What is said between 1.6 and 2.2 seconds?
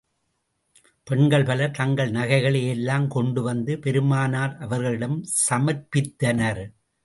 தங்கள்